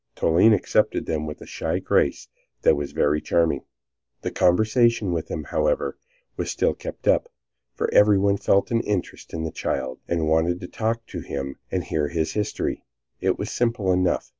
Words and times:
Toline 0.15 0.55
accepted 0.55 1.05
them 1.05 1.27
with 1.27 1.41
a 1.41 1.45
shy 1.45 1.77
grace 1.77 2.27
that 2.63 2.75
was 2.75 2.91
very 2.91 3.21
charming. 3.21 3.61
The 4.23 4.31
conversation 4.31 5.11
with 5.13 5.29
him, 5.29 5.43
however, 5.43 5.99
was 6.37 6.49
still 6.49 6.73
kept 6.73 7.07
up, 7.07 7.29
for 7.75 7.87
everyone 7.93 8.37
felt 8.37 8.71
an 8.71 8.81
interest 8.81 9.31
in 9.31 9.43
the 9.43 9.51
child, 9.51 9.99
and 10.07 10.27
wanted 10.27 10.59
to 10.61 10.67
talk 10.67 11.05
to 11.05 11.19
him 11.19 11.57
and 11.69 11.83
hear 11.83 12.07
his 12.07 12.33
history. 12.33 12.83
It 13.19 13.37
was 13.37 13.51
simple 13.51 13.91
enough. 13.91 14.29